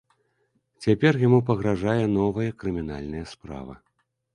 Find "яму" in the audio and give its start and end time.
1.27-1.39